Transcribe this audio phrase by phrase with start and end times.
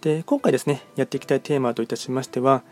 [0.00, 2.62] で今回ですねやっていきたいテーマといたしましては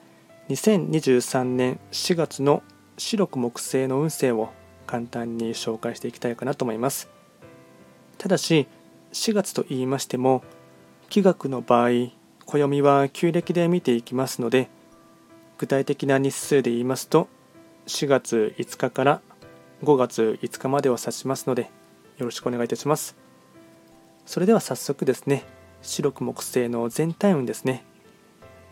[0.49, 2.63] 2023年4月の
[2.99, 4.51] 白く木星の運勢を
[4.87, 7.09] 簡単に紹介していきたいかなと思います。
[8.19, 8.69] ただし
[9.13, 10.43] 4月と言いましても
[11.09, 12.11] 気学の場合
[12.47, 14.69] 暦は旧暦で見ていきますので
[15.59, 17.29] 具体的な日数で言いますと
[17.87, 19.21] 4月5日から
[19.83, 21.71] 5月5日までを指しますので
[22.19, 23.17] よろしくお願いいたします。
[24.27, 25.45] それでは早速ですね
[25.85, 27.85] 白く木星の全体運ですね。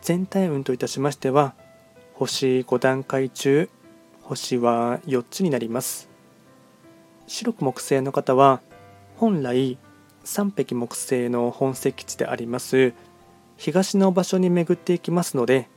[0.01, 1.53] 全体運といたしましては
[2.13, 3.69] 星5段階中
[4.23, 6.09] 星は4つになります。
[7.27, 8.61] 白く木星の方は
[9.17, 9.77] 本来
[10.23, 12.93] 三匹木星の本石地であります
[13.57, 15.69] 東の場所に巡っていきますので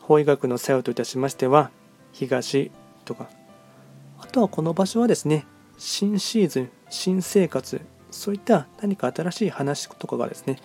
[0.00, 1.70] 法医学の作用といたしましては
[2.12, 2.70] 東
[3.04, 3.28] とか。
[4.18, 5.46] あとはこの場所はですね
[5.78, 10.58] 新シーズン新生活そういった何か新しい話とかがですね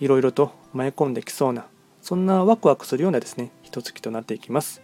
[0.00, 1.66] いろいろと舞い込んできそうな
[2.02, 4.80] そんなワクワクするようなですね一月となっていきます。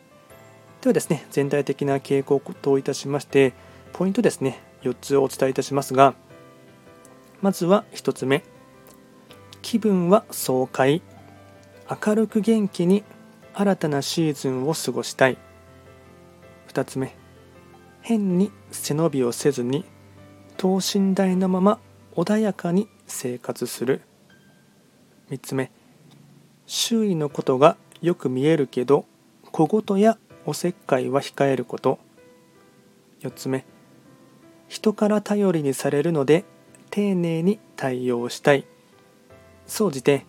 [0.81, 3.53] ではですね全体的な傾向といたしまして
[3.93, 6.15] ポイントですね4つをお伝えいたしますが
[7.41, 8.43] まずは1つ目。
[9.63, 11.03] 気分は爽快。
[12.05, 13.05] 明るく元気に
[13.55, 15.39] 新たなシーズンを過ごしたい。
[16.69, 17.15] 2つ目。
[18.01, 19.85] 変に背伸びをせずに
[20.57, 21.79] 等身大のまま
[22.15, 24.03] 穏やかに生活する。
[25.31, 25.71] 3つ目
[26.67, 29.07] 周囲のことがよく見えるけど
[29.51, 31.99] 小言やおせっかいは控えること。
[33.21, 33.65] 4つ目
[34.69, 36.45] 人から頼りにされるので
[36.91, 38.67] 丁寧に対応したい。
[39.67, 40.27] 総じて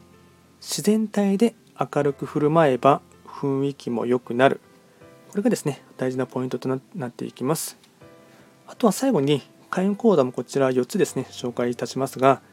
[0.61, 4.61] 自然体で明るく振る舞えば雰囲気も良くなる。
[5.31, 7.77] これがですね大事なポイントとなっていきます。
[8.67, 9.41] あとは最後に
[9.73, 12.43] 開運行動もこちら4つですね紹介いたしますが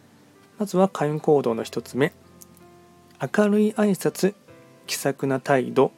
[0.58, 2.14] まずは開運行動の1つ目。
[3.20, 4.34] 明るい挨拶
[4.86, 5.92] 気さくな態度。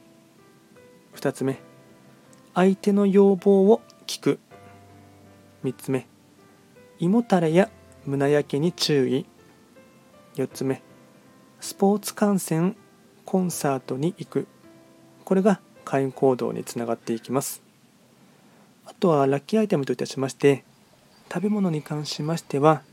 [1.15, 1.59] 2つ目
[2.53, 4.39] 相手の要望を聞く。
[5.63, 6.07] 3つ目
[6.99, 7.69] 胃もたれや
[8.05, 9.25] 胸焼けに注意。
[10.35, 10.81] 4つ目
[11.61, 12.75] スポーツ観戦
[13.23, 14.47] コンサートに行く。
[15.23, 17.63] これが開運行動につながっていきます。
[18.85, 20.65] あとはラッキーアイテムといたしまして
[21.33, 22.83] 食べ物に関しましては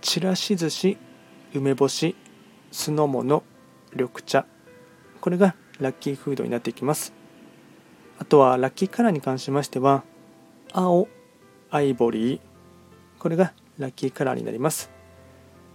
[0.00, 0.96] ちらし寿司
[1.52, 2.16] 梅干し
[2.72, 3.42] 酢の物
[3.92, 4.46] 緑茶。
[5.20, 7.12] これがラッキーフードになっていきます。
[8.18, 10.02] あとはラッキーカラーに関しましては
[10.72, 11.08] 青
[11.70, 12.40] アイボリー。
[13.18, 14.90] これがラッキーカラーになります。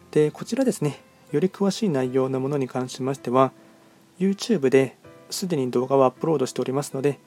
[0.09, 3.51] でこちらですねより詳しい内容のものに関しましては
[4.17, 4.97] YouTube で
[5.29, 7.19] すでに動画をアップロードしておりますので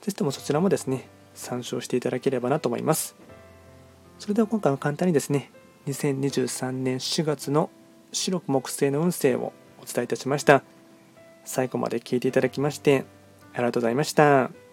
[0.00, 3.14] ぜひともそちらもですね参照していただければなと思います。
[4.18, 5.50] それでは今回は簡単にですね
[5.86, 7.70] 2023年4月の
[8.12, 9.52] 白く木星の運勢を
[9.82, 10.62] お伝えいたしました
[11.44, 13.04] 最後まで聞いていただきまして
[13.52, 14.63] ありがとうございました。